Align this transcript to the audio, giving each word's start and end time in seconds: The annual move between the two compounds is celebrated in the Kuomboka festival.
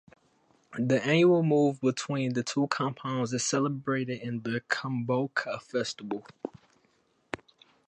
The 0.79 0.99
annual 1.05 1.43
move 1.43 1.79
between 1.79 2.33
the 2.33 2.41
two 2.41 2.65
compounds 2.69 3.33
is 3.33 3.45
celebrated 3.45 4.19
in 4.19 4.41
the 4.41 4.61
Kuomboka 4.61 5.61
festival. 5.61 6.25